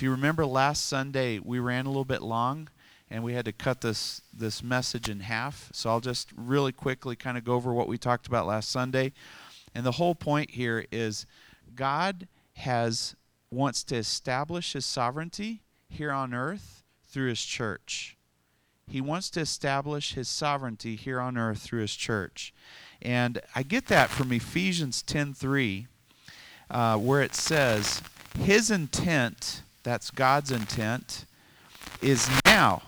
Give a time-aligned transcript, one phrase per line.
[0.00, 2.70] If you remember last Sunday, we ran a little bit long
[3.10, 5.68] and we had to cut this this message in half.
[5.74, 9.12] So I'll just really quickly kind of go over what we talked about last Sunday.
[9.74, 11.26] And the whole point here is
[11.74, 13.14] God has
[13.50, 15.60] wants to establish his sovereignty
[15.90, 18.16] here on earth through his church.
[18.88, 22.54] He wants to establish his sovereignty here on earth through his church.
[23.02, 25.88] And I get that from Ephesians 10:3
[26.70, 28.00] uh, where it says
[28.38, 31.24] his intent, that's God's intent,
[32.02, 32.82] is now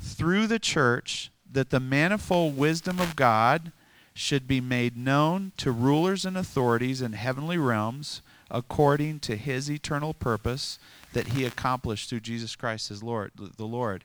[0.00, 3.72] through the church that the manifold wisdom of God
[4.12, 10.14] should be made known to rulers and authorities in heavenly realms according to his eternal
[10.14, 10.78] purpose
[11.12, 14.04] that he accomplished through Jesus Christ his Lord the Lord.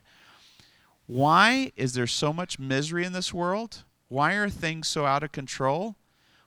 [1.06, 3.84] Why is there so much misery in this world?
[4.08, 5.96] Why are things so out of control?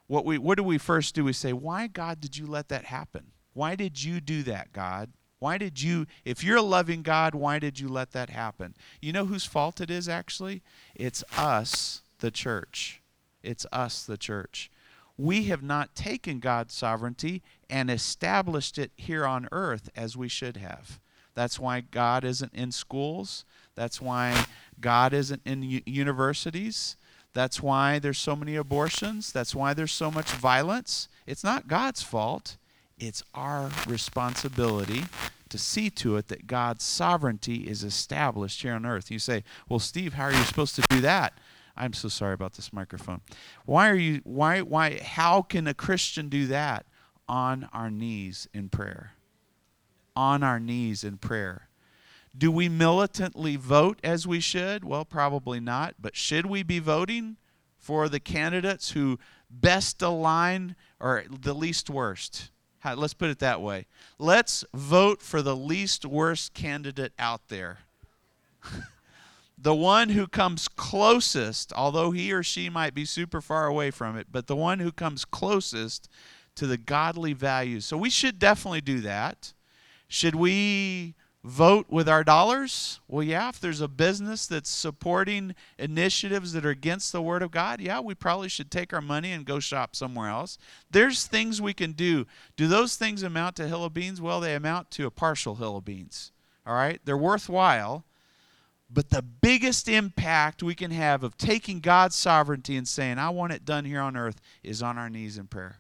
[0.08, 1.24] What we what do we first do?
[1.24, 3.32] We say, "Why God did you let that happen?
[3.54, 5.12] Why did you do that, God?
[5.44, 9.12] Why did you if you're a loving God, why did you let that happen?" You
[9.12, 10.62] know whose fault it is actually?
[10.96, 13.02] It's us, the church.
[13.42, 14.72] It's us, the church.
[15.18, 20.56] We have not taken God's sovereignty and established it here on earth as we should
[20.56, 21.02] have.
[21.36, 23.44] That's why God isn't in schools.
[23.76, 24.46] That's why
[24.80, 26.96] God isn't in u- universities.
[27.34, 29.34] That's why there's so many abortions.
[29.34, 31.10] That's why there's so much violence.
[31.28, 32.56] It's not God's fault.
[33.06, 35.04] It's our responsibility
[35.50, 39.12] to see to it that God's sovereignty is established here on earth.
[39.12, 41.38] You say, "Well, Steve, how are you supposed to do that?"
[41.76, 43.20] I'm so sorry about this microphone.
[43.66, 46.86] Why are you why why how can a Christian do that?
[47.28, 49.14] On our knees in prayer.
[50.16, 51.68] On our knees in prayer.
[52.38, 54.86] Do we militantly vote as we should?
[54.86, 57.36] Well, probably not, but should we be voting
[57.78, 62.50] for the candidates who best align or the least worst?
[62.86, 63.86] Let's put it that way.
[64.20, 67.80] Let's vote for the least worst candidate out there.
[69.58, 74.18] the one who comes closest, although he or she might be super far away from
[74.18, 76.10] it, but the one who comes closest
[76.56, 77.86] to the godly values.
[77.86, 79.54] So we should definitely do that.
[80.08, 83.00] Should we vote with our dollars?
[83.08, 87.52] Well, yeah, if there's a business that's supporting initiatives that are against the Word of
[87.52, 90.58] God, yeah, we probably should take our money and go shop somewhere else.
[90.90, 92.26] There's things we can do.
[92.56, 94.22] Do those things amount to hill of beans?
[94.22, 96.32] Well, they amount to a partial hill of beans.
[96.66, 97.02] All right?
[97.04, 98.06] They're worthwhile
[98.94, 103.52] but the biggest impact we can have of taking God's sovereignty and saying, I want
[103.52, 105.80] it done here on earth, is on our knees in prayer.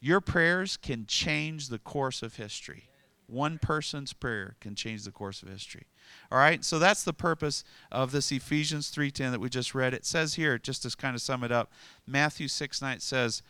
[0.00, 2.84] Your prayers can change the course of history.
[3.26, 5.86] One person's prayer can change the course of history.
[6.30, 9.94] All right, so that's the purpose of this Ephesians 3:10 that we just read.
[9.94, 11.72] It says here, just to kind of sum it up,
[12.06, 13.42] Matthew 6 9 says,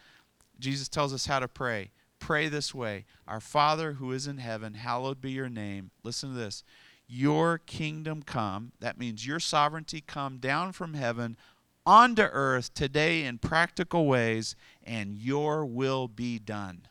[0.59, 1.91] Jesus tells us how to pray.
[2.19, 5.91] Pray this way Our Father who is in heaven, hallowed be your name.
[6.03, 6.65] Listen to this
[7.09, 8.73] your kingdom come.
[8.81, 11.37] That means your sovereignty come down from heaven
[11.85, 16.89] onto earth today in practical ways, and your will be done.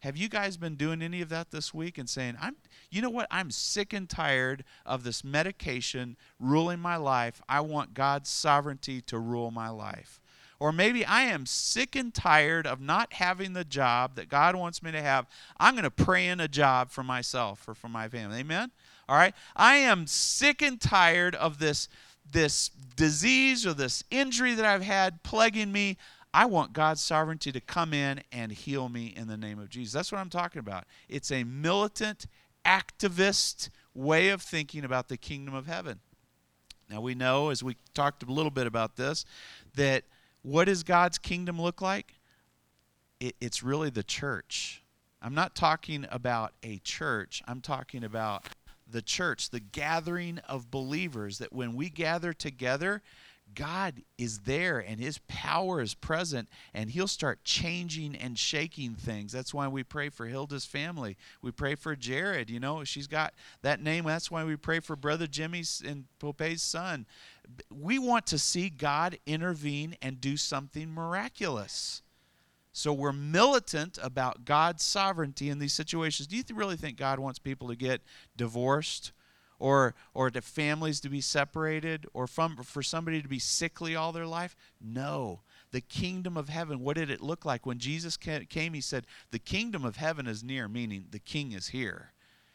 [0.00, 2.56] Have you guys been doing any of that this week and saying, I'm
[2.90, 3.26] you know what?
[3.30, 7.42] I'm sick and tired of this medication ruling my life.
[7.48, 10.20] I want God's sovereignty to rule my life.
[10.60, 14.82] Or maybe I am sick and tired of not having the job that God wants
[14.82, 15.26] me to have.
[15.58, 18.40] I'm going to pray in a job for myself or for my family.
[18.40, 18.72] Amen?
[19.08, 19.34] All right?
[19.54, 21.88] I am sick and tired of this
[22.30, 25.96] this disease or this injury that I've had plaguing me.
[26.38, 29.92] I want God's sovereignty to come in and heal me in the name of Jesus.
[29.92, 30.84] That's what I'm talking about.
[31.08, 32.28] It's a militant,
[32.64, 35.98] activist way of thinking about the kingdom of heaven.
[36.88, 39.24] Now, we know, as we talked a little bit about this,
[39.74, 40.04] that
[40.42, 42.14] what does God's kingdom look like?
[43.18, 44.84] It, it's really the church.
[45.20, 48.46] I'm not talking about a church, I'm talking about
[48.88, 53.02] the church, the gathering of believers, that when we gather together,
[53.58, 59.32] God is there and His power is present, and He'll start changing and shaking things.
[59.32, 61.16] That's why we pray for Hilda's family.
[61.42, 62.50] We pray for Jared.
[62.50, 64.04] You know, she's got that name.
[64.04, 67.04] That's why we pray for Brother Jimmy's and Pope's son.
[67.68, 72.02] We want to see God intervene and do something miraculous.
[72.72, 76.28] So we're militant about God's sovereignty in these situations.
[76.28, 78.02] Do you really think God wants people to get
[78.36, 79.10] divorced
[79.58, 84.12] or or to families to be separated or from, for somebody to be sickly all
[84.12, 84.56] their life?
[84.80, 85.40] No.
[85.70, 88.74] The kingdom of heaven, what did it look like when Jesus came?
[88.74, 92.12] He said, "The kingdom of heaven is near," meaning the king is here.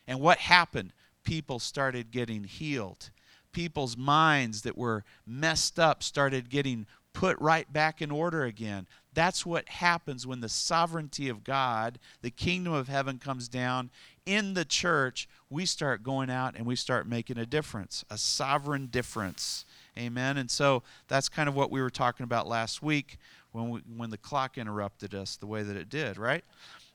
[0.07, 0.93] And what happened?
[1.23, 3.11] People started getting healed.
[3.51, 8.87] People's minds that were messed up started getting put right back in order again.
[9.13, 13.91] That's what happens when the sovereignty of God, the kingdom of heaven comes down
[14.25, 15.27] in the church.
[15.49, 19.65] We start going out and we start making a difference, a sovereign difference.
[19.97, 20.37] Amen.
[20.37, 23.17] And so that's kind of what we were talking about last week
[23.51, 26.43] when we, when the clock interrupted us the way that it did, right?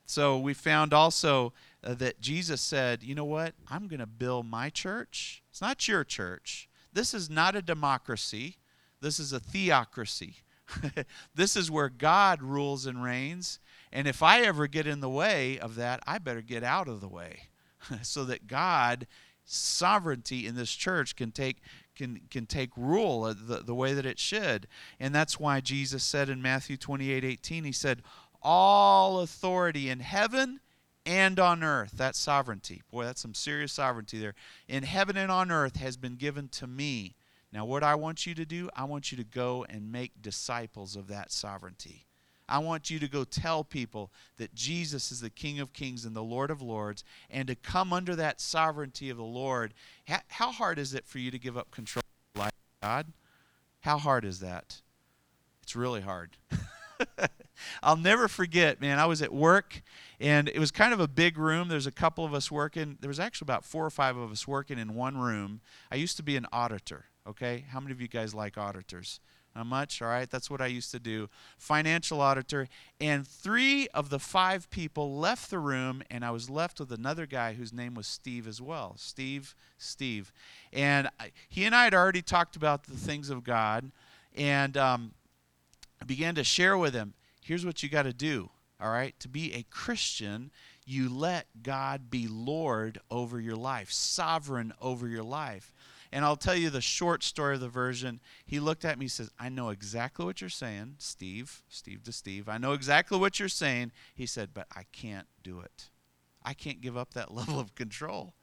[0.06, 1.52] So we found also
[1.84, 3.54] uh, that Jesus said, "You know what?
[3.70, 5.42] I'm going to build my church.
[5.50, 6.68] It's not your church.
[6.92, 8.56] This is not a democracy.
[9.00, 10.36] This is a theocracy.
[11.34, 13.58] this is where God rules and reigns.
[13.92, 17.00] And if I ever get in the way of that, I better get out of
[17.00, 17.48] the way
[18.02, 19.06] so that God
[19.44, 21.62] sovereignty in this church can take
[21.96, 24.68] can can take rule the, the way that it should.
[25.00, 28.02] And that's why Jesus said in Matthew 28, 18, he said,
[28.42, 30.60] All authority in heaven
[31.06, 31.92] and on earth.
[31.96, 32.82] That's sovereignty.
[32.90, 34.34] Boy, that's some serious sovereignty there.
[34.68, 37.16] In heaven and on earth has been given to me.
[37.52, 40.96] Now, what I want you to do, I want you to go and make disciples
[40.96, 42.06] of that sovereignty.
[42.48, 46.16] I want you to go tell people that Jesus is the King of Kings and
[46.16, 49.74] the Lord of Lords, and to come under that sovereignty of the Lord.
[50.28, 52.52] How hard is it for you to give up control of your life,
[52.82, 53.12] God?
[53.80, 54.80] How hard is that?
[55.62, 56.36] It's really hard.
[57.82, 58.98] I'll never forget, man.
[58.98, 59.82] I was at work,
[60.18, 61.68] and it was kind of a big room.
[61.68, 62.96] There's a couple of us working.
[63.00, 65.60] There was actually about four or five of us working in one room.
[65.92, 67.06] I used to be an auditor.
[67.28, 69.20] Okay, how many of you guys like auditors?
[69.54, 70.30] Not much, all right?
[70.30, 71.28] That's what I used to do.
[71.58, 72.68] Financial auditor.
[73.00, 77.26] And three of the five people left the room, and I was left with another
[77.26, 78.94] guy whose name was Steve as well.
[78.96, 80.32] Steve, Steve.
[80.72, 83.90] And I, he and I had already talked about the things of God,
[84.34, 85.12] and um,
[86.00, 88.50] I began to share with him here's what you got to do,
[88.80, 89.18] all right?
[89.20, 90.50] To be a Christian,
[90.86, 95.72] you let God be Lord over your life, sovereign over your life.
[96.12, 98.20] And I'll tell you the short story of the version.
[98.46, 102.12] He looked at me and says, I know exactly what you're saying, Steve, Steve to
[102.12, 102.48] Steve.
[102.48, 103.92] I know exactly what you're saying.
[104.14, 105.90] He said, but I can't do it.
[106.42, 108.34] I can't give up that level of control.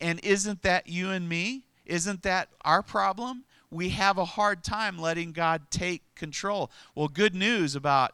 [0.00, 1.64] And isn't that you and me?
[1.84, 3.44] Isn't that our problem?
[3.70, 6.70] We have a hard time letting God take control.
[6.94, 8.12] Well, good news about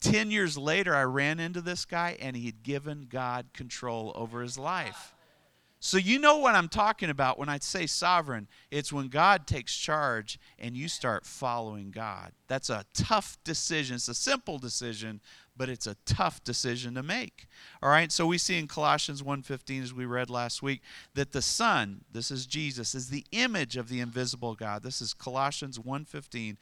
[0.00, 4.58] 10 years later, I ran into this guy and he'd given God control over his
[4.58, 5.14] life.
[5.82, 8.48] So, you know what I'm talking about when I say sovereign.
[8.70, 12.32] It's when God takes charge and you start following God.
[12.48, 13.96] That's a tough decision.
[13.96, 15.22] It's a simple decision,
[15.56, 17.46] but it's a tough decision to make.
[17.82, 18.12] All right?
[18.12, 20.82] So we see in Colossians 1:15 as we read last week
[21.14, 24.82] that the Son, this is Jesus, is the image of the invisible God.
[24.82, 26.58] This is Colossians 1:15.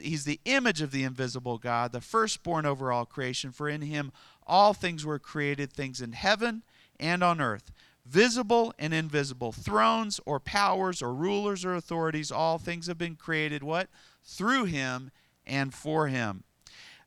[0.00, 4.12] He's the image of the invisible God, the firstborn over all creation, for in him
[4.46, 6.62] all things were created, things in heaven
[7.00, 7.72] and on earth
[8.06, 13.62] visible and invisible, thrones or powers or rulers or authorities, all things have been created
[13.62, 13.88] what?
[14.22, 15.10] Through him
[15.46, 16.44] and for him.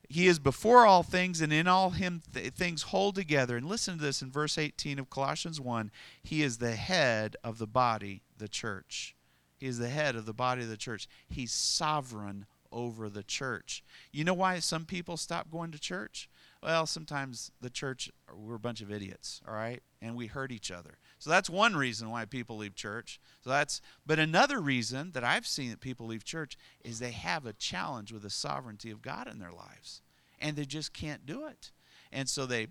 [0.10, 3.58] He is before all things, and in all him th- things hold together.
[3.58, 5.92] And listen to this in verse 18 of Colossians 1
[6.22, 9.16] He is the head of the body, the church.
[9.58, 11.08] He is the head of the body of the church.
[11.30, 13.84] He's sovereign over the church.
[14.12, 16.30] You know why some people stop going to church?
[16.64, 19.84] Well, sometimes the church, we're a bunch of idiots, all right?
[20.02, 20.98] And we hurt each other.
[21.20, 23.20] So that's one reason why people leave church.
[23.42, 27.46] So that's but another reason that I've seen that people leave church is they have
[27.46, 30.02] a challenge with the sovereignty of God in their lives.
[30.40, 31.72] And they just can't do it.
[32.14, 32.68] And so they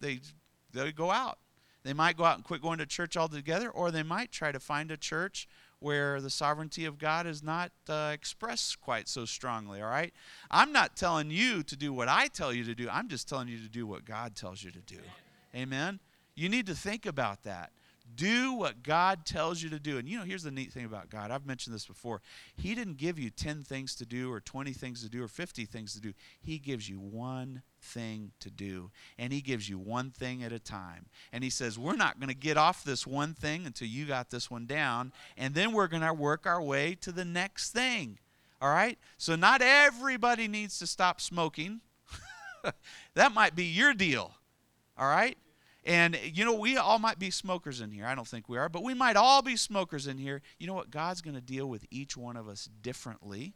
[0.00, 0.20] they
[0.72, 1.38] they go out.
[1.84, 4.60] They might go out and quit going to church altogether, or they might try to
[4.60, 5.48] find a church
[5.82, 10.12] where the sovereignty of God is not uh, expressed quite so strongly, all right?
[10.50, 12.88] I'm not telling you to do what I tell you to do.
[12.90, 15.00] I'm just telling you to do what God tells you to do.
[15.54, 16.00] Amen?
[16.34, 17.72] You need to think about that.
[18.14, 19.98] Do what God tells you to do.
[19.98, 21.30] And you know, here's the neat thing about God.
[21.30, 22.20] I've mentioned this before.
[22.56, 25.64] He didn't give you 10 things to do or 20 things to do or 50
[25.64, 26.12] things to do.
[26.40, 28.90] He gives you one thing to do.
[29.18, 31.06] And He gives you one thing at a time.
[31.32, 34.30] And He says, We're not going to get off this one thing until you got
[34.30, 35.12] this one down.
[35.36, 38.18] And then we're going to work our way to the next thing.
[38.60, 38.98] All right?
[39.18, 41.80] So, not everybody needs to stop smoking.
[43.14, 44.34] that might be your deal.
[44.96, 45.36] All right?
[45.84, 48.06] And, you know, we all might be smokers in here.
[48.06, 50.40] I don't think we are, but we might all be smokers in here.
[50.58, 50.90] You know what?
[50.90, 53.54] God's going to deal with each one of us differently.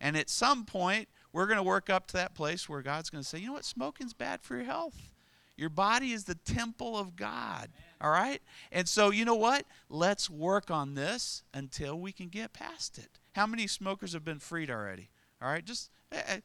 [0.00, 3.22] And at some point, we're going to work up to that place where God's going
[3.22, 3.64] to say, you know what?
[3.64, 5.12] Smoking's bad for your health.
[5.56, 7.68] Your body is the temple of God.
[8.00, 8.40] All right?
[8.72, 9.64] And so, you know what?
[9.88, 13.20] Let's work on this until we can get past it.
[13.34, 15.10] How many smokers have been freed already?
[15.40, 15.64] All right?
[15.64, 16.40] Just Eh, eh,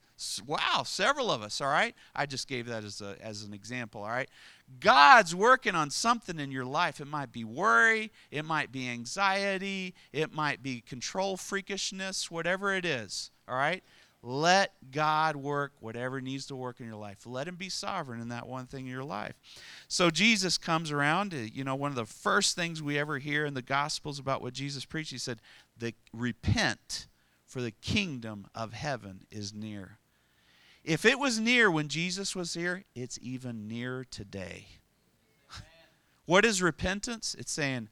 [0.45, 1.95] wow, several of us, all right?
[2.15, 4.29] I just gave that as, a, as an example, all right?
[4.79, 6.99] God's working on something in your life.
[6.99, 12.85] It might be worry, it might be anxiety, it might be control freakishness, whatever it
[12.85, 13.83] is, all right?
[14.27, 17.27] Let God work whatever needs to work in your life.
[17.27, 19.35] Let Him be sovereign in that one thing in your life.
[19.87, 21.33] So Jesus comes around.
[21.33, 24.53] You know, one of the first things we ever hear in the Gospels about what
[24.53, 25.41] Jesus preached, He said,
[25.77, 27.05] the, Repent,
[27.45, 29.99] for the kingdom of heaven is near.
[30.85, 34.67] If it was near when Jesus was here, it's even nearer today.
[36.25, 37.35] what is repentance?
[37.39, 37.89] It's saying,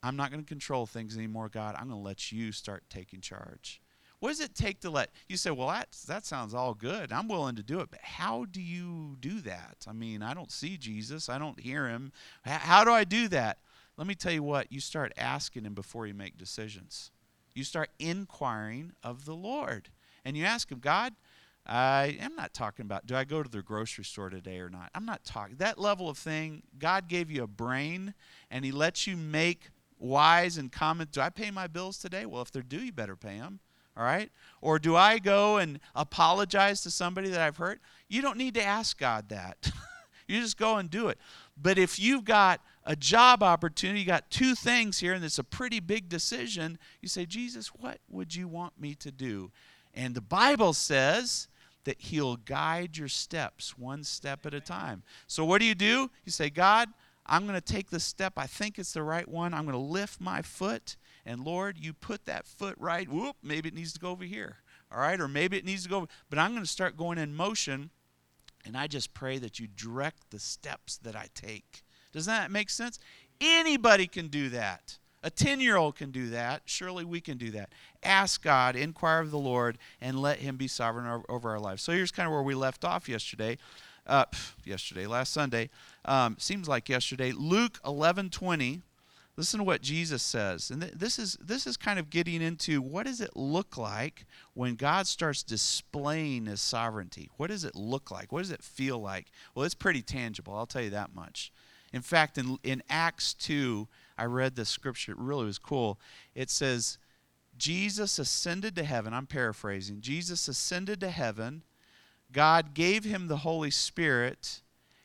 [0.00, 1.74] I'm not going to control things anymore, God.
[1.74, 3.80] I'm going to let you start taking charge.
[4.20, 7.10] What does it take to let you say, well, that that sounds all good.
[7.10, 9.78] I'm willing to do it, but how do you do that?
[9.88, 11.28] I mean, I don't see Jesus.
[11.28, 12.12] I don't hear him.
[12.44, 13.58] How do I do that?
[13.96, 17.10] Let me tell you what, you start asking him before you make decisions.
[17.54, 19.88] You start inquiring of the Lord.
[20.24, 21.14] And you ask him, God,
[21.70, 24.90] I am not talking about do I go to the grocery store today or not.
[24.92, 26.64] I'm not talking that level of thing.
[26.80, 28.14] God gave you a brain
[28.50, 31.12] and he lets you make wise and comment.
[31.12, 32.26] Do I pay my bills today?
[32.26, 33.60] Well, if they're due, you better pay them.
[33.96, 34.32] All right?
[34.60, 37.80] Or do I go and apologize to somebody that I've hurt?
[38.08, 39.70] You don't need to ask God that.
[40.26, 41.18] you just go and do it.
[41.56, 45.44] But if you've got a job opportunity, you got two things here, and it's a
[45.44, 49.52] pretty big decision, you say, Jesus, what would you want me to do?
[49.92, 51.48] And the Bible says
[51.84, 55.02] that He'll guide your steps one step at a time.
[55.26, 56.10] So what do you do?
[56.24, 56.88] You say, God,
[57.26, 58.34] I'm going to take the step.
[58.36, 59.54] I think it's the right one.
[59.54, 60.96] I'm going to lift my foot
[61.26, 64.56] and Lord, you put that foot right, whoop, maybe it needs to go over here.
[64.92, 67.34] All right, or maybe it needs to go, but I'm going to start going in
[67.34, 67.90] motion,
[68.64, 71.84] and I just pray that you direct the steps that I take.
[72.12, 72.98] Does that make sense?
[73.40, 74.98] Anybody can do that.
[75.22, 76.62] A 10 year old can do that.
[76.64, 77.70] Surely we can do that.
[78.02, 81.82] Ask God, inquire of the Lord, and let Him be sovereign over our lives.
[81.82, 83.58] So here's kind of where we left off yesterday.
[84.06, 84.24] Uh,
[84.64, 85.68] yesterday, last Sunday.
[86.04, 87.32] Um, seems like yesterday.
[87.32, 88.82] Luke 11 20
[89.40, 90.70] Listen to what Jesus says.
[90.70, 94.26] And th- this is this is kind of getting into what does it look like
[94.52, 97.30] when God starts displaying his sovereignty?
[97.38, 98.32] What does it look like?
[98.32, 99.28] What does it feel like?
[99.54, 100.54] Well, it's pretty tangible.
[100.54, 101.52] I'll tell you that much.
[101.90, 103.88] In fact, in in Acts 2,
[104.20, 105.12] I read this scripture.
[105.12, 105.98] It really was cool.
[106.34, 106.98] It says
[107.56, 109.14] Jesus ascended to heaven.
[109.14, 110.00] I'm paraphrasing.
[110.00, 111.62] Jesus ascended to heaven.
[112.30, 114.60] God gave him the Holy Spirit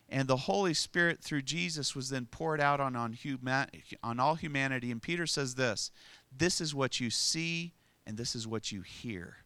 [0.09, 3.67] and the Holy Spirit through Jesus was then poured out on, on, human,
[4.03, 4.91] on all humanity.
[4.91, 5.91] And Peter says this
[6.35, 7.73] this is what you see,
[8.05, 9.37] and this is what you hear.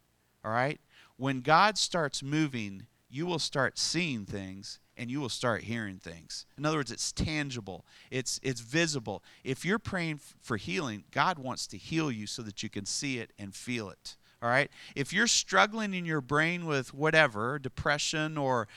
[0.43, 0.79] All right?
[1.17, 6.45] When God starts moving, you will start seeing things and you will start hearing things.
[6.57, 9.23] In other words, it's tangible, it's, it's visible.
[9.43, 13.17] If you're praying for healing, God wants to heal you so that you can see
[13.17, 14.17] it and feel it.
[14.43, 14.69] All right?
[14.95, 18.67] If you're struggling in your brain with whatever, depression or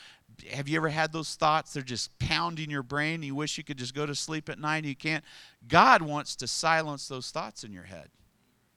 [0.50, 1.72] have you ever had those thoughts?
[1.72, 3.22] They're just pounding your brain.
[3.22, 4.84] You wish you could just go to sleep at night.
[4.84, 5.24] You can't.
[5.68, 8.08] God wants to silence those thoughts in your head.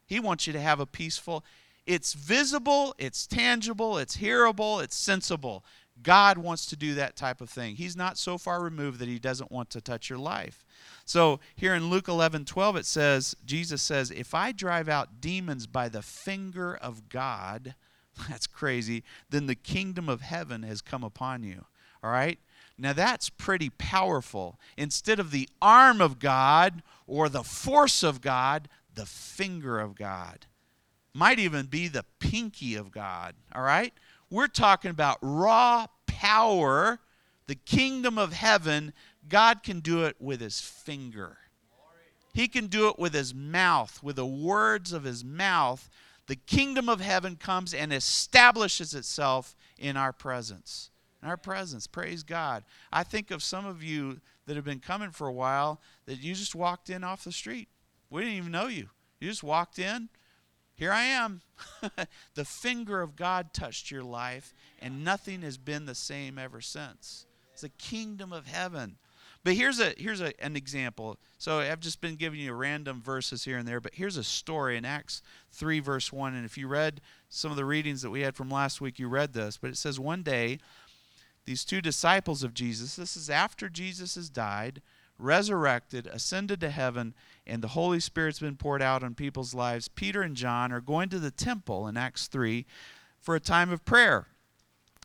[0.06, 1.44] He wants you to have a peaceful.
[1.86, 5.64] It's visible, it's tangible, it's hearable, it's sensible.
[6.02, 7.75] God wants to do that type of thing.
[7.75, 10.66] He's not so far removed that he doesn't want to touch your life.
[11.06, 15.68] So here in Luke 11 12, it says, Jesus says, If I drive out demons
[15.68, 17.75] by the finger of God,
[18.30, 19.04] That's crazy.
[19.30, 21.66] Then the kingdom of heaven has come upon you.
[22.04, 22.40] All right?
[22.78, 24.60] Now that's pretty powerful.
[24.78, 30.46] Instead of the arm of God or the force of God, the finger of God.
[31.14, 33.36] Might even be the pinky of God.
[33.54, 33.94] All right?
[34.29, 37.00] We're talking about raw power,
[37.48, 38.94] the kingdom of heaven.
[39.27, 41.38] God can do it with his finger.
[42.34, 45.89] He can do it with his mouth, with the words of his mouth
[46.27, 50.89] the kingdom of heaven comes and establishes itself in our presence.
[51.22, 51.88] In our presence.
[51.88, 52.63] Praise God.
[52.91, 56.34] I think of some of you that have been coming for a while that you
[56.34, 57.67] just walked in off the street.
[58.10, 58.89] We didn't even know you.
[59.20, 60.10] You just walked in.
[60.75, 61.41] Here I am.
[62.36, 67.25] the finger of God touched your life, and nothing has been the same ever since.
[67.53, 68.98] It's the kingdom of heaven.
[69.46, 71.17] But here's a here's a, an example.
[71.38, 74.75] So I've just been giving you random verses here and there, but here's a story
[74.75, 78.22] in Acts 3 verse 1 and if you read some of the readings that we
[78.22, 80.58] had from last week, you read this, but it says one day
[81.46, 84.82] these two disciples of Jesus, this is after Jesus has died,
[85.20, 87.13] resurrected, ascended to heaven,
[87.48, 89.88] and the Holy Spirit's been poured out on people's lives.
[89.88, 92.66] Peter and John are going to the temple in Acts 3
[93.20, 94.28] for a time of prayer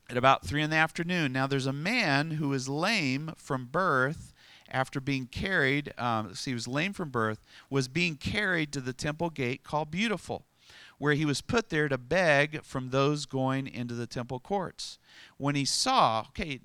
[0.09, 1.33] at about 3 in the afternoon.
[1.33, 4.33] Now, there's a man who is lame from birth
[4.71, 8.93] after being carried, um, see, he was lame from birth, was being carried to the
[8.93, 10.47] temple gate called Beautiful,
[10.99, 14.99] where he was put there to beg from those going into the temple courts.
[15.39, 16.61] When he saw, okay,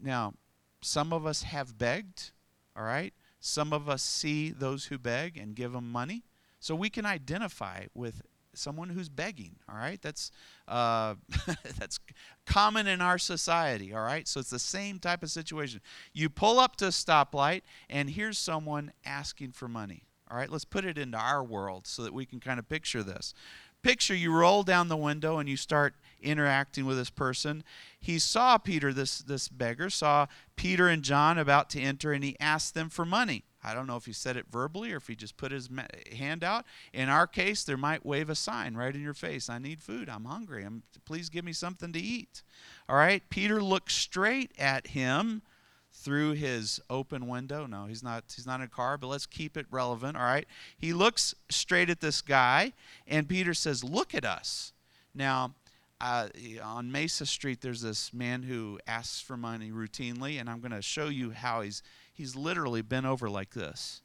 [0.00, 0.34] now,
[0.80, 2.30] some of us have begged,
[2.74, 3.12] all right?
[3.44, 6.22] Some of us see those who beg and give them money.
[6.60, 8.22] So we can identify with
[8.54, 9.56] someone who's begging.
[9.68, 10.30] All right, that's
[10.68, 11.16] uh,
[11.78, 11.98] that's
[12.46, 13.92] common in our society.
[13.92, 15.80] All right, so it's the same type of situation.
[16.12, 20.04] You pull up to a stoplight, and here's someone asking for money.
[20.30, 23.02] All right, let's put it into our world so that we can kind of picture
[23.02, 23.34] this.
[23.82, 27.64] Picture you roll down the window and you start interacting with this person.
[27.98, 32.36] He saw Peter, this, this beggar, saw Peter and John about to enter, and he
[32.38, 33.44] asked them for money.
[33.64, 35.68] I don't know if he said it verbally or if he just put his
[36.16, 36.64] hand out.
[36.92, 39.48] In our case, there might wave a sign right in your face.
[39.48, 40.08] I need food.
[40.08, 40.64] I'm hungry.
[40.64, 42.42] I'm, please give me something to eat.
[42.88, 43.22] All right.
[43.30, 45.42] Peter looked straight at him
[46.02, 47.66] through his open window.
[47.66, 48.24] No, he's not.
[48.34, 48.98] He's not in a car.
[48.98, 50.16] But let's keep it relevant.
[50.16, 50.46] All right.
[50.76, 52.72] He looks straight at this guy,
[53.06, 54.72] and Peter says, "Look at us."
[55.14, 55.54] Now,
[56.00, 56.28] uh,
[56.62, 60.82] on Mesa Street, there's this man who asks for money routinely, and I'm going to
[60.82, 61.82] show you how he's
[62.12, 64.02] he's literally bent over like this.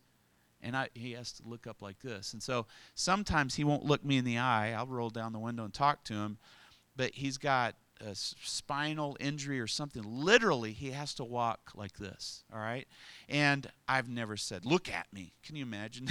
[0.61, 2.33] And I, he has to look up like this.
[2.33, 4.73] And so sometimes he won't look me in the eye.
[4.73, 6.39] I'll roll down the window and talk to him.
[6.95, 10.03] But he's got a spinal injury or something.
[10.05, 12.43] Literally, he has to walk like this.
[12.53, 12.87] All right?
[13.29, 15.33] And I've never said, Look at me.
[15.43, 16.07] Can you imagine?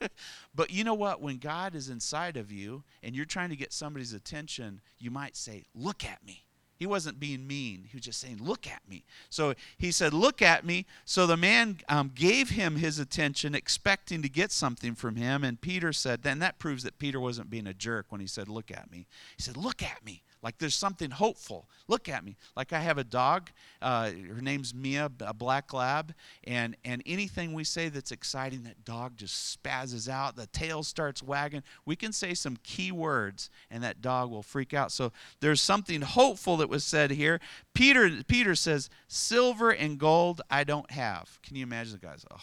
[0.54, 1.20] but you know what?
[1.20, 5.36] When God is inside of you and you're trying to get somebody's attention, you might
[5.36, 6.44] say, Look at me.
[6.76, 7.84] He wasn't being mean.
[7.88, 9.04] He was just saying, Look at me.
[9.30, 10.86] So he said, Look at me.
[11.04, 15.44] So the man um, gave him his attention, expecting to get something from him.
[15.44, 18.48] And Peter said, Then that proves that Peter wasn't being a jerk when he said,
[18.48, 19.06] Look at me.
[19.36, 21.70] He said, Look at me like there's something hopeful.
[21.88, 22.36] Look at me.
[22.54, 23.50] Like I have a dog.
[23.80, 28.84] Uh, her name's Mia, a black lab, and and anything we say that's exciting, that
[28.84, 30.36] dog just spazzes out.
[30.36, 31.62] The tail starts wagging.
[31.86, 34.92] We can say some key words, and that dog will freak out.
[34.92, 37.40] So there's something hopeful that was said here.
[37.72, 42.26] Peter Peter says, "Silver and gold I don't have." Can you imagine the guys?
[42.30, 42.36] Oh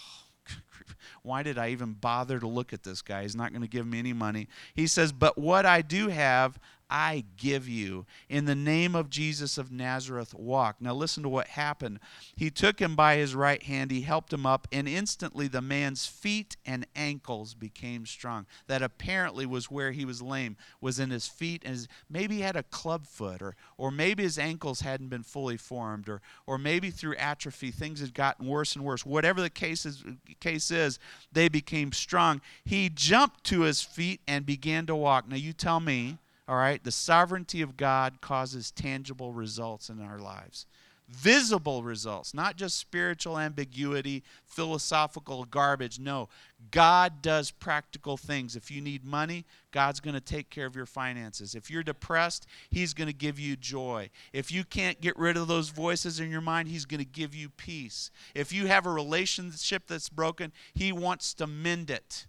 [1.23, 3.23] why did I even bother to look at this guy?
[3.23, 4.47] He's not going to give me any money.
[4.73, 6.59] He says, But what I do have,
[6.91, 8.05] I give you.
[8.27, 10.75] In the name of Jesus of Nazareth, walk.
[10.81, 11.99] Now, listen to what happened.
[12.35, 16.05] He took him by his right hand, he helped him up, and instantly the man's
[16.05, 18.45] feet and ankles became strong.
[18.67, 22.41] That apparently was where he was lame, was in his feet, and his, maybe he
[22.41, 26.57] had a club foot, or, or maybe his ankles hadn't been fully formed, or, or
[26.57, 29.05] maybe through atrophy things had gotten worse and worse.
[29.05, 30.03] Whatever the case is,
[30.41, 30.99] case is,
[31.31, 32.41] they became strong.
[32.65, 35.29] He jumped to his feet and began to walk.
[35.29, 36.17] Now, you tell me
[36.51, 36.83] all right?
[36.83, 40.65] The sovereignty of God causes tangible results in our lives.
[41.07, 45.97] Visible results, not just spiritual ambiguity, philosophical garbage.
[45.97, 46.27] No,
[46.69, 48.57] God does practical things.
[48.57, 51.55] If you need money, God's going to take care of your finances.
[51.55, 54.09] If you're depressed, He's going to give you joy.
[54.33, 57.33] If you can't get rid of those voices in your mind, He's going to give
[57.33, 58.11] you peace.
[58.35, 62.27] If you have a relationship that's broken, He wants to mend it.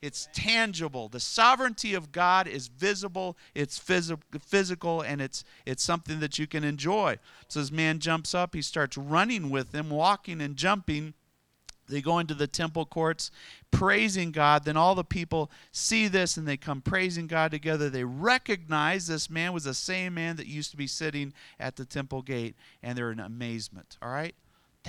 [0.00, 1.08] It's tangible.
[1.08, 6.46] The sovereignty of God is visible, it's phys- physical, and it's, it's something that you
[6.46, 7.18] can enjoy.
[7.48, 11.14] So this man jumps up, he starts running with them, walking and jumping.
[11.88, 13.30] They go into the temple courts,
[13.70, 14.64] praising God.
[14.64, 17.88] Then all the people see this and they come praising God together.
[17.88, 21.86] They recognize this man was the same man that used to be sitting at the
[21.86, 23.96] temple gate, and they're in amazement.
[24.02, 24.34] All right?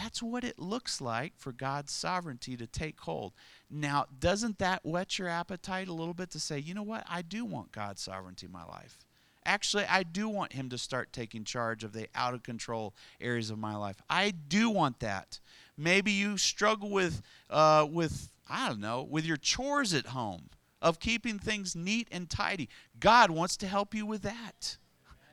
[0.02, 3.34] That's what it looks like for God's sovereignty to take hold.
[3.70, 7.04] Now, doesn't that whet your appetite a little bit to say, you know what?
[7.06, 8.98] I do want God's sovereignty in my life.
[9.46, 13.50] Actually, I do want Him to start taking charge of the out of control areas
[13.50, 13.98] of my life.
[14.10, 15.42] I do want that.
[15.78, 20.44] Maybe you struggle with, uh, with I don't know, with your chores at home,
[20.82, 22.70] of keeping things neat and tidy.
[23.02, 24.78] God wants to help you with that.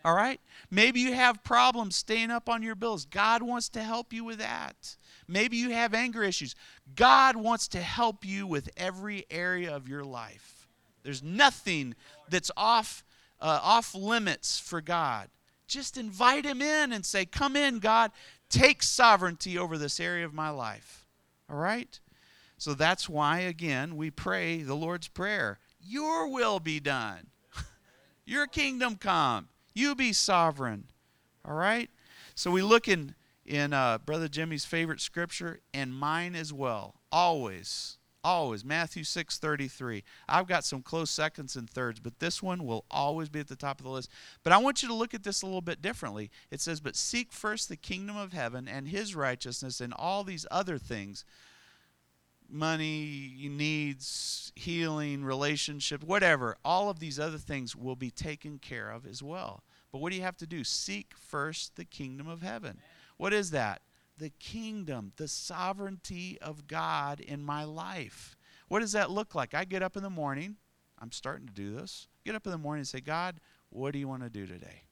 [0.06, 0.40] All right?
[0.70, 3.04] Maybe you have problems staying up on your bills.
[3.06, 4.96] God wants to help you with that.
[5.26, 6.54] Maybe you have anger issues.
[6.94, 10.68] God wants to help you with every area of your life.
[11.02, 11.96] There's nothing
[12.30, 13.02] that's off
[13.40, 15.28] uh, off limits for God.
[15.66, 18.12] Just invite him in and say, "Come in, God.
[18.48, 21.04] Take sovereignty over this area of my life."
[21.50, 21.98] All right?
[22.58, 25.58] So that's why again we pray the Lord's prayer.
[25.80, 27.26] Your will be done.
[28.24, 30.84] Your kingdom come you be sovereign.
[31.44, 31.90] All right?
[32.34, 36.96] So we look in in uh, Brother Jimmy's favorite scripture and mine as well.
[37.12, 37.98] Always.
[38.24, 38.64] Always.
[38.64, 40.02] Matthew 6 33.
[40.28, 43.54] I've got some close seconds and thirds, but this one will always be at the
[43.54, 44.10] top of the list.
[44.42, 46.30] But I want you to look at this a little bit differently.
[46.50, 50.46] It says, But seek first the kingdom of heaven and his righteousness, and all these
[50.50, 51.24] other things
[52.48, 59.06] money, needs, healing, relationship, whatever, all of these other things will be taken care of
[59.06, 59.62] as well.
[59.96, 60.62] But what do you have to do?
[60.62, 62.82] Seek first the kingdom of heaven.
[63.16, 63.80] What is that?
[64.18, 68.36] The kingdom, the sovereignty of God in my life.
[68.68, 69.54] What does that look like?
[69.54, 70.56] I get up in the morning,
[70.98, 72.08] I'm starting to do this.
[72.26, 74.82] Get up in the morning and say, God, what do you want to do today?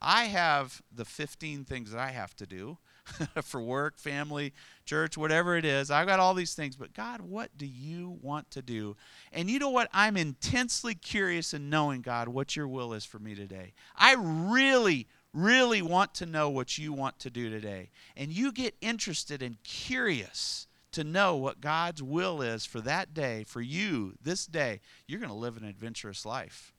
[0.00, 2.78] I have the 15 things that I have to do
[3.42, 4.52] for work, family,
[4.84, 5.90] church, whatever it is.
[5.90, 8.96] I've got all these things, but God, what do you want to do?
[9.32, 9.88] And you know what?
[9.92, 13.72] I'm intensely curious in knowing, God, what your will is for me today.
[13.96, 17.90] I really, really want to know what you want to do today.
[18.16, 23.44] And you get interested and curious to know what God's will is for that day,
[23.44, 24.80] for you, this day.
[25.06, 26.72] You're going to live an adventurous life.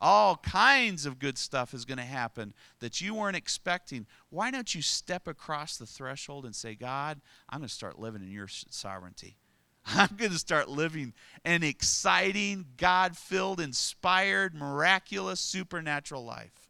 [0.00, 4.06] All kinds of good stuff is going to happen that you weren't expecting.
[4.30, 8.22] Why don't you step across the threshold and say, God, I'm going to start living
[8.22, 9.36] in your sovereignty?
[9.86, 16.68] I'm going to start living an exciting, God filled, inspired, miraculous, supernatural life.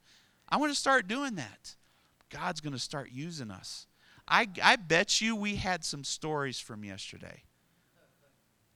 [0.48, 1.76] I want to start doing that.
[2.30, 3.86] God's going to start using us.
[4.26, 7.42] I, I bet you we had some stories from yesterday.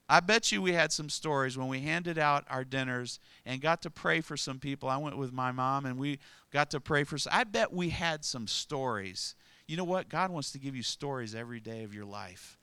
[0.08, 3.82] I bet you we had some stories when we handed out our dinners and got
[3.82, 4.88] to pray for some people.
[4.88, 6.18] I went with my mom and we
[6.52, 7.32] got to pray for some.
[7.34, 9.34] I bet we had some stories.
[9.66, 10.08] You know what?
[10.08, 12.58] God wants to give you stories every day of your life.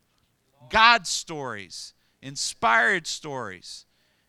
[0.69, 3.85] God's stories, inspired stories.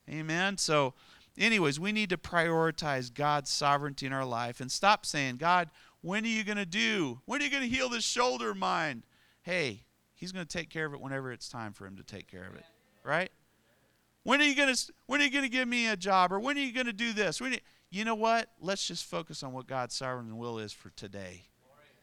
[0.08, 0.56] Amen.
[0.56, 0.94] So,
[1.36, 5.68] anyways, we need to prioritize God's sovereignty in our life and stop saying, God,
[6.00, 7.20] when are you going to do?
[7.26, 9.04] When are you going to heal this shoulder of mine?
[9.42, 12.30] Hey, He's going to take care of it whenever it's time for Him to take
[12.30, 12.64] care of it
[13.04, 13.30] right?
[14.22, 16.60] When are you gonna when are you gonna give me a job or when are
[16.60, 17.40] you gonna do this?
[17.40, 17.58] When you,
[17.90, 18.48] you know what?
[18.60, 21.42] Let's just focus on what God's sovereign will is for today.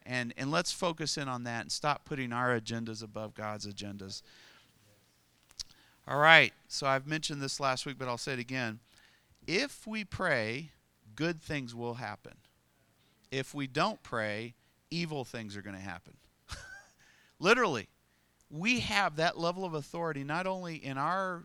[0.04, 4.22] And and let's focus in on that and stop putting our agendas above God's agendas.
[6.06, 6.52] All right.
[6.68, 8.80] So I've mentioned this last week, but I'll say it again.
[9.46, 10.70] If we pray,
[11.14, 12.34] good things will happen.
[13.30, 14.54] If we don't pray,
[14.90, 16.14] evil things are going to happen.
[17.38, 17.88] Literally
[18.50, 21.44] we have that level of authority not only in our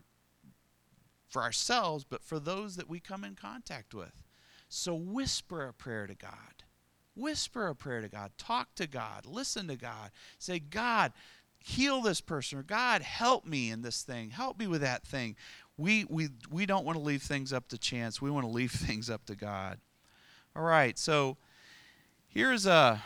[1.28, 4.24] for ourselves but for those that we come in contact with.
[4.70, 6.64] So whisper a prayer to god.
[7.16, 8.32] Whisper a prayer to god.
[8.38, 9.26] Talk to god.
[9.26, 10.12] Listen to god.
[10.40, 11.14] Say god
[11.66, 14.32] heal this person or god help me in this thing.
[14.32, 15.36] Help me with that thing.
[15.78, 18.22] We we we don't want to leave things up to chance.
[18.22, 19.80] We want to leave things up to god.
[20.56, 20.98] All right.
[20.98, 21.38] So
[22.28, 23.02] here's a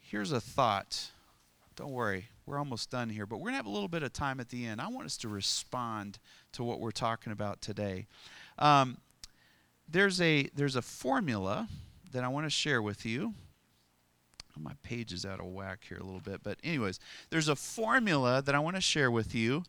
[0.00, 1.10] here's a thought.
[1.74, 4.12] Don't worry we're almost done here, but we're going to have a little bit of
[4.12, 4.78] time at the end.
[4.78, 6.18] I want us to respond
[6.52, 8.06] to what we're talking about today.
[8.58, 8.98] Um,
[9.88, 11.68] there's a there's a formula
[12.12, 13.32] that I want to share with you.
[14.58, 18.42] My page is out of whack here a little bit, but anyways, there's a formula
[18.42, 19.64] that I want to share with you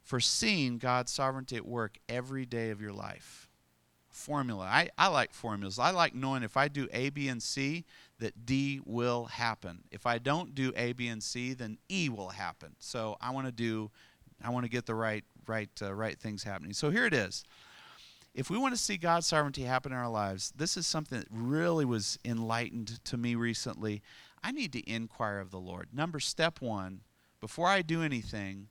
[0.00, 3.50] for seeing God's sovereignty at work every day of your life.
[4.14, 4.64] Formula.
[4.64, 5.78] I, I like formulas.
[5.78, 7.84] I like knowing if I do A, B, and C,
[8.20, 9.84] that D will happen.
[9.90, 12.76] If I don't do A, B, and C, then E will happen.
[12.78, 13.90] So I want to do,
[14.42, 16.72] I want to get the right, right, uh, right things happening.
[16.72, 17.44] So here it is.
[18.34, 21.28] If we want to see God's sovereignty happen in our lives, this is something that
[21.30, 24.02] really was enlightened to me recently.
[24.42, 25.88] I need to inquire of the Lord.
[25.92, 27.00] Number step one,
[27.40, 28.68] before I do anything,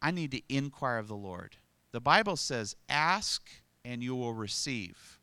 [0.00, 1.56] I need to inquire of the Lord.
[1.92, 5.18] The Bible says, "Ask and you will receive."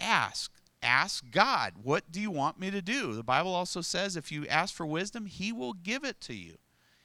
[0.00, 3.14] Ask ask God, what do you want me to do?
[3.14, 6.56] The Bible also says if you ask for wisdom, He will give it to you.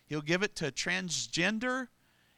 [0.06, 1.88] He'll give it to transgender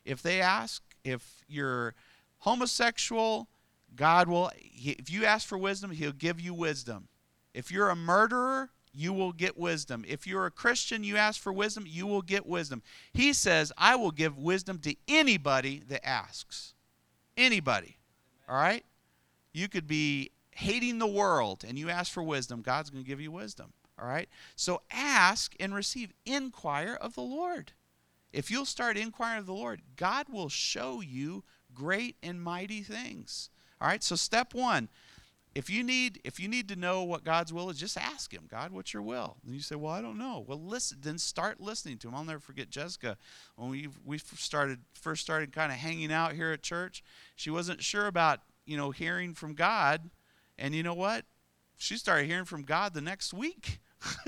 [0.04, 0.82] if they ask.
[1.04, 1.94] If you're
[2.40, 3.48] homosexual,
[3.96, 7.08] God will, if you ask for wisdom, He'll give you wisdom.
[7.54, 10.06] If you're a murderer, you will get wisdom.
[10.08, 12.82] If you're a Christian, you ask for wisdom, you will get wisdom.
[13.14, 16.74] He says, I will give wisdom to anybody that asks.
[17.38, 17.98] Anybody.
[18.48, 18.86] All right?
[19.54, 23.22] You could be hating the world and you ask for wisdom, God's going to give
[23.22, 23.74] you wisdom.
[24.00, 24.30] All right?
[24.56, 26.14] So ask and receive.
[26.26, 27.74] Inquire of the Lord.
[28.34, 33.50] If you'll start inquiring of the Lord, God will show you great and mighty things.
[33.80, 34.04] All right?
[34.04, 34.90] So step 1,
[35.56, 38.44] if you need if you need to know what God's will is, just ask him,
[38.50, 39.38] God, what's your will?
[39.46, 40.44] And you say, Well, I don't know.
[40.46, 42.16] Well, listen, then start listening to him.
[42.16, 43.18] I'll never forget Jessica
[43.56, 47.04] when we we started first started kind of hanging out here at church.
[47.36, 50.10] She wasn't sure about, you know, hearing from God
[50.58, 51.26] and you know what?
[51.78, 53.80] She started hearing from God the next week.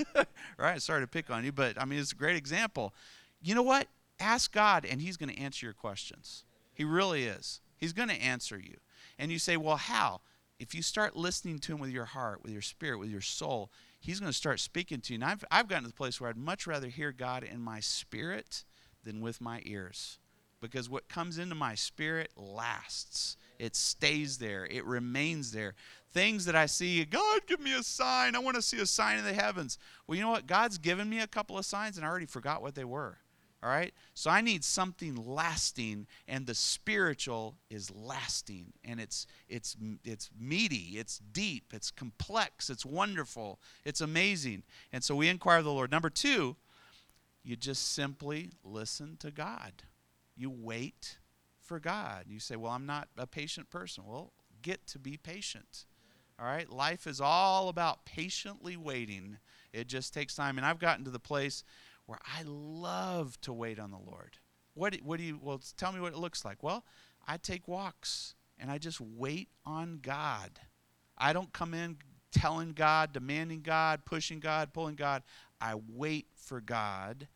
[0.58, 0.82] right?
[0.82, 2.94] Sorry to pick on you, but I mean, it's a great example.
[3.40, 3.88] You know what?
[4.20, 6.44] Ask God, and He's going to answer your questions.
[6.74, 7.60] He really is.
[7.76, 8.78] He's going to answer you.
[9.18, 10.20] And you say, well, how?
[10.58, 13.70] If you start listening to Him with your heart, with your spirit, with your soul,
[14.00, 15.16] He's going to start speaking to you.
[15.16, 17.80] And I've, I've gotten to the place where I'd much rather hear God in my
[17.80, 18.64] spirit
[19.04, 20.18] than with my ears.
[20.60, 23.36] Because what comes into my spirit lasts.
[23.60, 24.66] It stays there.
[24.66, 25.74] It remains there
[26.12, 27.04] things that I see.
[27.04, 28.34] God, give me a sign.
[28.34, 29.78] I want to see a sign in the heavens.
[30.06, 30.46] Well, you know what?
[30.46, 33.18] God's given me a couple of signs, and I already forgot what they were.
[33.62, 33.92] All right?
[34.14, 40.96] So I need something lasting and the spiritual is lasting and it's it's it's meaty,
[40.96, 44.62] it's deep, it's complex, it's wonderful, it's amazing.
[44.92, 45.90] And so we inquire of the Lord.
[45.90, 46.54] Number 2,
[47.42, 49.82] you just simply listen to God.
[50.36, 51.18] You wait
[51.60, 52.26] for God.
[52.28, 55.86] You say, "Well, I'm not a patient person." Well, get to be patient.
[56.38, 56.70] All right?
[56.70, 59.38] Life is all about patiently waiting.
[59.72, 61.64] It just takes time and I've gotten to the place
[62.08, 64.38] where I love to wait on the Lord.
[64.72, 66.62] What, what do you, well, tell me what it looks like.
[66.62, 66.82] Well,
[67.26, 70.58] I take walks and I just wait on God.
[71.18, 71.98] I don't come in
[72.32, 75.22] telling God, demanding God, pushing God, pulling God.
[75.60, 77.28] I wait for God,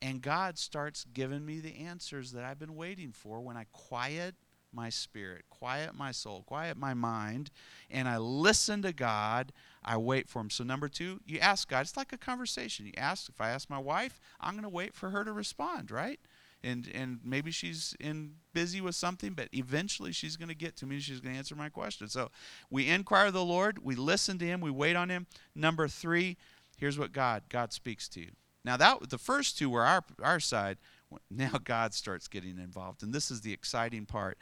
[0.00, 4.36] and God starts giving me the answers that I've been waiting for when I quiet
[4.72, 7.50] my spirit, quiet my soul, quiet my mind,
[7.90, 9.52] and I listen to God.
[9.84, 10.50] I wait for Him.
[10.50, 11.80] So, number two, you ask God.
[11.80, 12.86] It's like a conversation.
[12.86, 15.90] You ask, if I ask my wife, I'm going to wait for her to respond,
[15.90, 16.20] right?
[16.64, 20.86] And, and maybe she's in busy with something, but eventually she's going to get to
[20.86, 21.00] me.
[21.00, 22.08] She's going to answer my question.
[22.08, 22.30] So
[22.70, 25.26] we inquire the Lord, we listen to Him, we wait on Him.
[25.56, 26.36] Number three,
[26.76, 28.30] here's what God God speaks to you.
[28.64, 30.78] Now that the first two were our our side.
[31.30, 34.38] Now God starts getting involved, and this is the exciting part.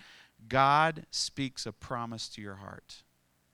[0.48, 3.04] God speaks a promise to your heart.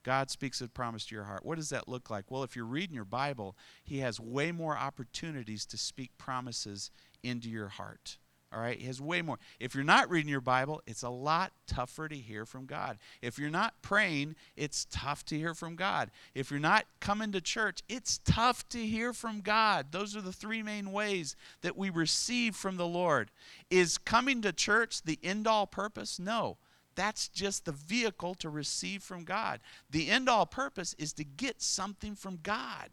[0.02, 1.44] God speaks a promise to your heart.
[1.44, 2.30] What does that look like?
[2.30, 6.90] Well, if you're reading your Bible, He has way more opportunities to speak promises
[7.24, 8.18] into your heart.
[8.52, 8.78] All right?
[8.78, 9.38] He has way more.
[9.58, 12.98] If you're not reading your Bible, it's a lot tougher to hear from God.
[13.20, 16.10] If you're not praying, it's tough to hear from God.
[16.34, 19.86] If you're not coming to church, it's tough to hear from God.
[19.90, 23.30] Those are the three main ways that we receive from the Lord.
[23.68, 26.18] Is coming to church the end all purpose?
[26.18, 26.56] No.
[26.94, 29.60] That's just the vehicle to receive from God.
[29.90, 32.88] The end all purpose is to get something from God.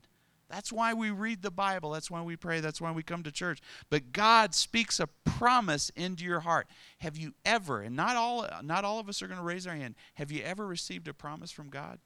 [0.50, 1.92] That's why we read the Bible.
[1.92, 2.60] That's why we pray.
[2.60, 3.60] That's why we come to church.
[3.90, 6.68] But God speaks a promise into your heart.
[7.00, 9.76] Have you ever, and not all, not all of us are going to raise our
[9.76, 12.00] hand, have you ever received a promise from God?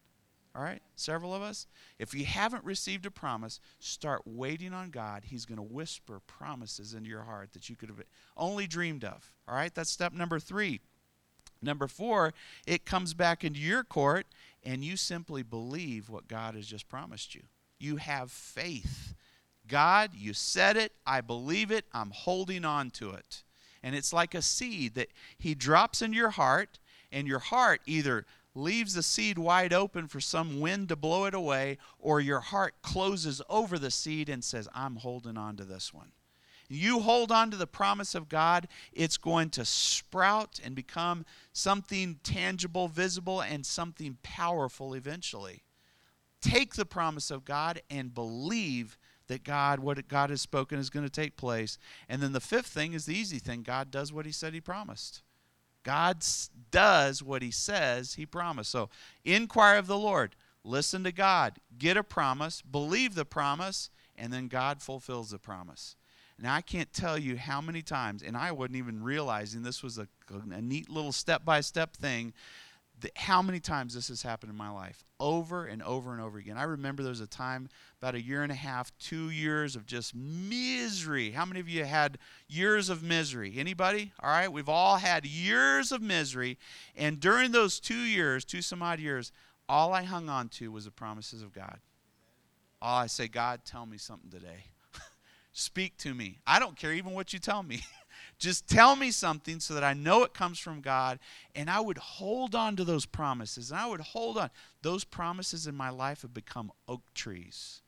[0.55, 1.67] All right, several of us.
[1.99, 5.25] If you haven't received a promise, start waiting on God.
[5.25, 8.01] He's going to whisper promises into your heart that you could have
[8.35, 9.31] only dreamed of.
[9.47, 10.79] All right, that's step number three.
[11.61, 12.33] Number four,
[12.65, 14.25] it comes back into your court,
[14.63, 17.43] and you simply believe what God has just promised you.
[17.79, 19.15] You have faith.
[19.67, 20.93] God, you said it.
[21.05, 21.85] I believe it.
[21.93, 23.43] I'm holding on to it.
[23.83, 26.79] And it's like a seed that He drops in your heart,
[27.11, 31.33] and your heart either leaves the seed wide open for some wind to blow it
[31.33, 35.93] away, or your heart closes over the seed and says, I'm holding on to this
[35.93, 36.11] one.
[36.69, 42.19] You hold on to the promise of God, it's going to sprout and become something
[42.23, 45.63] tangible, visible, and something powerful eventually.
[46.47, 51.05] Take the promise of God and believe that God, what God has spoken, is going
[51.05, 51.77] to take place.
[52.07, 54.61] And then the fifth thing is the easy thing God does what He said He
[54.61, 55.21] promised.
[55.83, 56.23] God
[56.71, 58.71] does what He says He promised.
[58.71, 58.89] So
[59.25, 64.47] inquire of the Lord, listen to God, get a promise, believe the promise, and then
[64.47, 65.95] God fulfills the promise.
[66.39, 69.97] Now, I can't tell you how many times, and I wasn't even realizing this was
[69.97, 70.07] a,
[70.51, 72.31] a neat little step by step thing,
[73.01, 76.37] that how many times this has happened in my life over and over and over
[76.37, 76.57] again.
[76.57, 77.69] I remember there was a time
[78.01, 81.31] about a year and a half, two years of just misery.
[81.31, 83.53] How many of you had years of misery?
[83.57, 84.11] Anybody?
[84.19, 86.57] All right, we've all had years of misery.
[86.95, 89.31] And during those two years, two some odd years,
[89.69, 91.79] all I hung on to was the promises of God.
[92.81, 94.65] All I say, God, tell me something today.
[95.51, 96.39] Speak to me.
[96.45, 97.81] I don't care even what you tell me.
[98.37, 101.19] Just tell me something so that I know it comes from God.
[101.55, 103.71] And I would hold on to those promises.
[103.71, 104.49] And I would hold on.
[104.83, 107.81] Those promises in my life have become oak trees.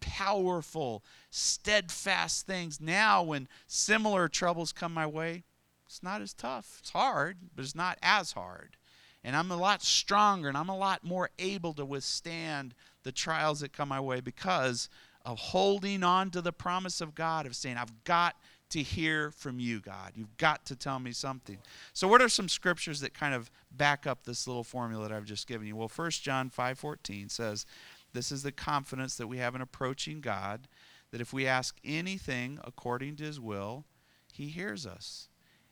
[0.00, 2.80] Powerful, steadfast things.
[2.80, 5.42] Now, when similar troubles come my way,
[5.86, 6.76] it's not as tough.
[6.80, 8.76] It's hard, but it's not as hard.
[9.24, 13.60] And I'm a lot stronger and I'm a lot more able to withstand the trials
[13.60, 14.88] that come my way because
[15.24, 18.36] of holding on to the promise of God, of saying, I've got
[18.74, 20.14] to hear from you, God.
[20.16, 21.58] You've got to tell me something.
[21.92, 25.24] So, what are some scriptures that kind of back up this little formula that I've
[25.24, 25.76] just given you?
[25.76, 27.66] Well, 1 John 5:14 says,
[28.14, 30.66] "This is the confidence that we have in approaching God,
[31.12, 33.86] that if we ask anything according to his will,
[34.32, 35.28] he hears us."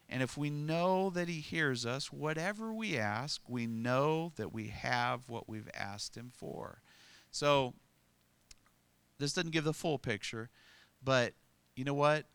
[0.09, 4.69] And if we know that he hears us, whatever we ask, we know that we
[4.69, 6.83] have what we've asked him for.
[7.33, 7.75] So,
[9.19, 10.51] this doesn't give the full picture,
[11.03, 11.35] but
[11.75, 12.27] you know what?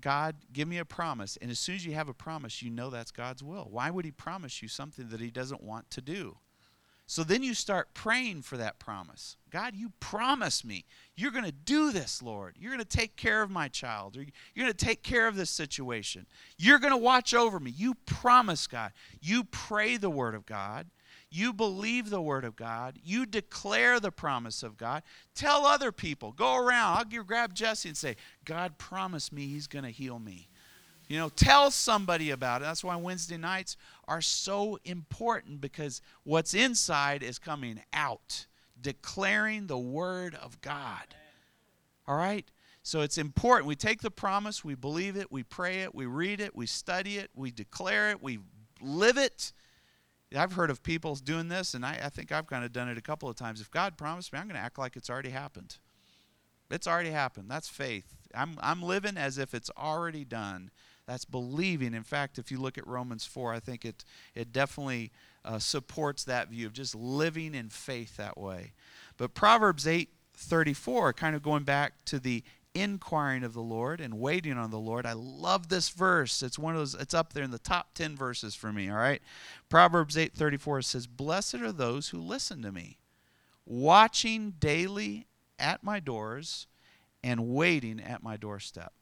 [0.00, 1.38] God, give me a promise.
[1.40, 3.68] And as soon as you have a promise, you know that's God's will.
[3.70, 6.38] Why would He promise you something that He doesn't want to do?
[7.06, 9.36] So then you start praying for that promise.
[9.50, 12.56] God, you promise me you're going to do this, Lord.
[12.58, 14.16] You're going to take care of my child.
[14.16, 14.20] or
[14.54, 16.26] You're going to take care of this situation.
[16.56, 17.70] You're going to watch over me.
[17.70, 18.92] You promise, God.
[19.20, 20.86] You pray the word of God.
[21.34, 22.96] You believe the word of God.
[23.02, 25.02] You declare the promise of God.
[25.34, 26.30] Tell other people.
[26.30, 26.96] Go around.
[26.96, 30.46] I'll grab Jesse and say, God promised me he's going to heal me.
[31.08, 32.66] You know, tell somebody about it.
[32.66, 38.46] That's why Wednesday nights are so important because what's inside is coming out,
[38.80, 41.16] declaring the word of God.
[42.06, 42.48] All right?
[42.84, 43.66] So it's important.
[43.66, 47.16] We take the promise, we believe it, we pray it, we read it, we study
[47.16, 48.38] it, we declare it, we
[48.80, 49.52] live it.
[50.36, 52.98] I've heard of people doing this, and I, I think I've kind of done it
[52.98, 53.60] a couple of times.
[53.60, 55.76] If God promised me, I'm going to act like it's already happened.
[56.70, 57.50] It's already happened.
[57.50, 58.16] That's faith.
[58.34, 60.70] I'm, I'm living as if it's already done.
[61.06, 61.94] That's believing.
[61.94, 65.12] In fact, if you look at Romans 4, I think it, it definitely
[65.44, 68.72] uh, supports that view of just living in faith that way.
[69.16, 72.42] But Proverbs 8 34, kind of going back to the
[72.74, 75.06] inquiring of the Lord and waiting on the Lord.
[75.06, 76.42] I love this verse.
[76.42, 78.96] It's one of those it's up there in the top 10 verses for me, all
[78.96, 79.22] right?
[79.68, 82.98] Proverbs 8:34 says, "Blessed are those who listen to me,
[83.64, 85.26] watching daily
[85.58, 86.66] at my doors
[87.22, 88.92] and waiting at my doorstep."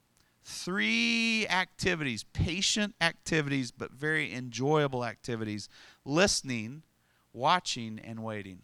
[0.45, 5.69] three activities, patient activities, but very enjoyable activities
[6.05, 6.83] listening,
[7.33, 8.63] watching, and waiting.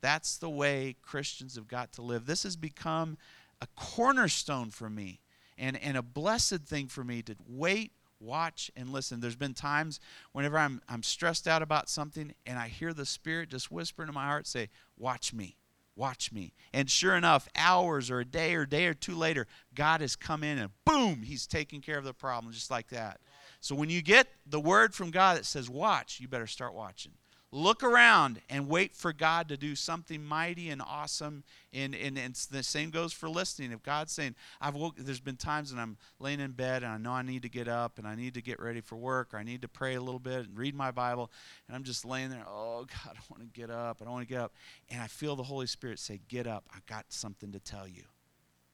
[0.00, 2.26] That's the way Christians have got to live.
[2.26, 3.18] This has become
[3.60, 5.20] a cornerstone for me
[5.58, 9.20] and, and a blessed thing for me to wait, watch, and listen.
[9.20, 10.00] There's been times
[10.32, 14.12] whenever I'm, I'm stressed out about something and I hear the Spirit just whisper into
[14.12, 15.56] my heart, say, Watch me
[16.00, 16.54] Watch me.
[16.72, 20.42] And sure enough, hours or a day or day or two later, God has come
[20.42, 23.20] in and boom, He's taking care of the problem just like that.
[23.60, 27.12] So when you get the word from God that says, watch, you better start watching
[27.52, 31.42] look around and wait for God to do something mighty and awesome.
[31.72, 33.72] And, and, and the same goes for listening.
[33.72, 36.98] If God's saying, I've woke, there's been times when I'm laying in bed and I
[36.98, 39.38] know I need to get up and I need to get ready for work or
[39.38, 41.30] I need to pray a little bit and read my Bible.
[41.66, 43.98] And I'm just laying there, oh God, I want to get up.
[44.00, 44.52] I don't want to get up.
[44.88, 46.64] And I feel the Holy Spirit say, Get up.
[46.74, 48.04] I've got something to tell you.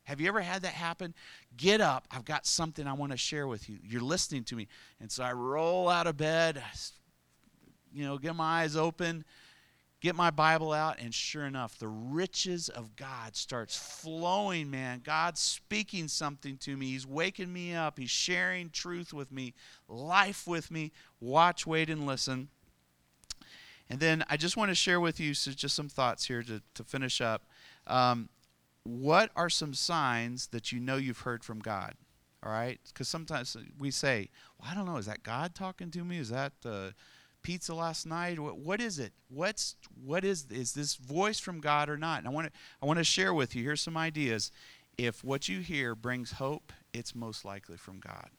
[0.04, 1.14] Have you ever had that happen?
[1.56, 2.06] Get up.
[2.12, 3.78] I've got something I want to share with you.
[3.82, 4.68] You're listening to me.
[5.00, 6.62] And so I roll out of bed,
[7.92, 9.24] you know, get my eyes open,
[10.00, 15.00] get my Bible out, and sure enough, the riches of God starts flowing, man.
[15.04, 16.86] God's speaking something to me.
[16.86, 17.98] He's waking me up.
[17.98, 19.54] He's sharing truth with me,
[19.88, 20.92] life with me.
[21.20, 22.48] Watch, wait, and listen.
[23.88, 26.60] And then I just want to share with you so just some thoughts here to,
[26.74, 27.44] to finish up.
[27.86, 28.28] Um,
[28.82, 31.94] what are some signs that you know you've heard from God?
[32.42, 32.78] All right?
[32.88, 36.18] Because sometimes we say, well, I don't know, is that God talking to me?
[36.18, 36.90] Is that uh,
[37.46, 38.40] pizza last night?
[38.40, 39.12] What, what is it?
[39.28, 42.18] What's what is is this voice from God or not?
[42.18, 43.62] And I want to I want to share with you.
[43.62, 44.50] Here's some ideas.
[44.98, 48.30] If what you hear brings hope, it's most likely from God.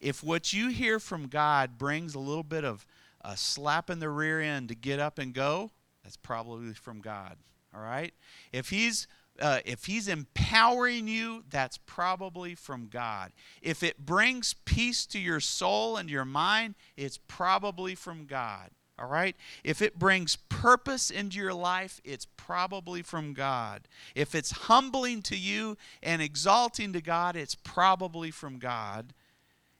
[0.00, 2.86] If what you hear from God brings a little bit of
[3.22, 5.72] a slap in the rear end to get up and go,
[6.04, 7.36] that's probably from God.
[7.74, 8.14] All right?
[8.52, 9.08] If he's
[9.40, 13.32] uh, if he's empowering you, that's probably from God.
[13.62, 18.70] If it brings peace to your soul and your mind, it's probably from God.
[18.98, 19.34] All right?
[19.64, 23.88] If it brings purpose into your life, it's probably from God.
[24.14, 29.14] If it's humbling to you and exalting to God, it's probably from God.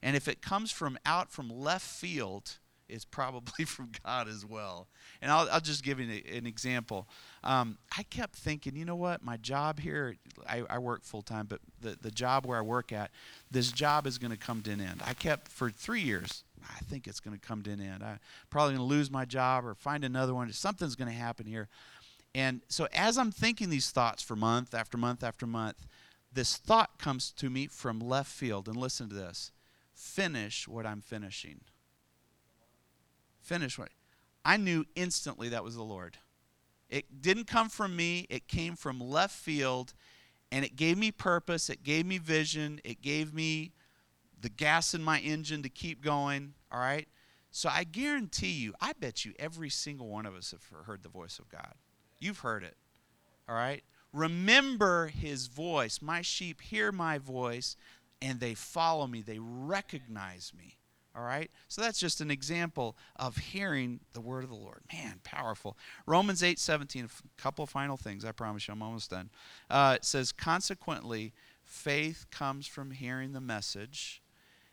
[0.03, 2.60] And if it comes from out from left field,
[2.91, 4.89] it's probably from God as well.
[5.23, 7.09] And I'll, I'll just give you an example.
[7.45, 9.23] Um, I kept thinking, you know what?
[9.23, 10.17] My job here,
[10.49, 13.11] I, I work full time, but the, the job where I work at,
[13.51, 15.03] this job is going to come to an end.
[15.05, 16.45] I kept for three years.
[16.63, 18.03] I think it's going to come to an end.
[18.03, 18.19] I'm
[18.51, 20.53] probably going to lose my job or find another one.
[20.53, 21.69] Something's going to happen here.
[22.35, 25.87] And so as I'm thinking these thoughts for month after month after month,
[26.33, 28.69] this thought comes to me from left field.
[28.69, 29.53] And listen to this
[29.95, 31.61] finish what I'm finishing.
[33.51, 33.89] Finish what
[34.45, 36.19] I knew instantly that was the Lord.
[36.89, 39.93] It didn't come from me, it came from left field,
[40.53, 43.73] and it gave me purpose, it gave me vision, it gave me
[44.41, 47.09] the gas in my engine to keep going, all right?
[47.51, 51.09] So I guarantee you, I bet you every single one of us have heard the
[51.09, 51.75] voice of God.
[52.21, 52.77] You've heard it,
[53.49, 53.83] all right?
[54.13, 56.01] Remember his voice.
[56.01, 57.75] My sheep hear my voice
[58.23, 60.77] and they follow me, they recognize me.
[61.15, 61.51] All right?
[61.69, 64.83] So that's just an example of hearing the word of the Lord.
[64.93, 65.77] Man, powerful.
[66.07, 68.25] Romans 8 17, a couple final things.
[68.25, 69.31] I promise you, I'm almost done.
[69.69, 71.33] Uh, it says, Consequently,
[71.63, 74.23] faith comes from hearing the message,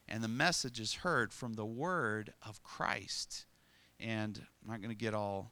[0.08, 3.46] and the message is heard from the word of Christ.
[4.00, 5.52] And I'm not going to get all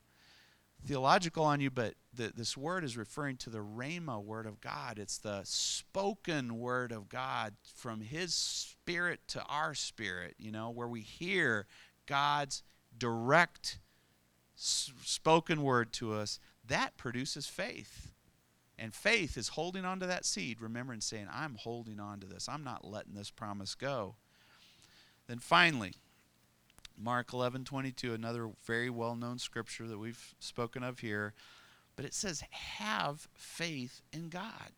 [0.85, 4.99] theological on you, but the, this word is referring to the Rhema word of God.
[4.99, 10.87] It's the spoken word of God from His spirit to our spirit, you know, where
[10.87, 11.67] we hear
[12.05, 12.63] God's
[12.97, 13.79] direct
[14.55, 16.39] spoken word to us.
[16.65, 18.11] That produces faith.
[18.77, 22.49] And faith is holding on to that seed, remembering saying, I'm holding on to this.
[22.49, 24.15] I'm not letting this promise go.
[25.27, 25.93] Then finally,
[26.97, 31.33] Mark 11:22, another very well-known scripture that we've spoken of here,
[31.95, 34.71] but it says have faith in God.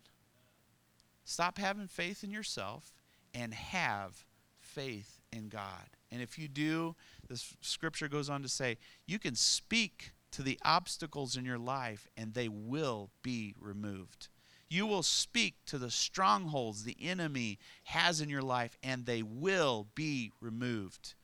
[1.24, 2.94] Stop having faith in yourself
[3.34, 4.26] and have
[4.60, 5.90] faith in God.
[6.12, 6.96] And if you do,
[7.28, 12.08] this scripture goes on to say, you can speak to the obstacles in your life
[12.16, 14.30] and they will be removed.
[14.70, 19.88] You will speak to the strongholds the enemy has in your life and they will
[19.96, 21.16] be removed.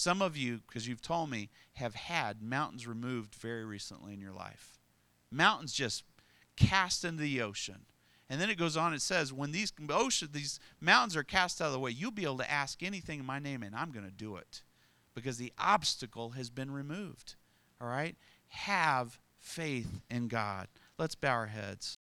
[0.00, 4.32] Some of you, because you've told me, have had mountains removed very recently in your
[4.32, 4.78] life.
[5.30, 6.04] Mountains just
[6.56, 7.84] cast into the ocean.
[8.30, 11.66] And then it goes on, it says, when these ocean, these mountains are cast out
[11.66, 14.06] of the way, you'll be able to ask anything in my name, and I'm going
[14.06, 14.62] to do it.
[15.14, 17.34] Because the obstacle has been removed.
[17.78, 18.16] All right?
[18.48, 20.68] Have faith in God.
[20.96, 21.98] Let's bow our heads.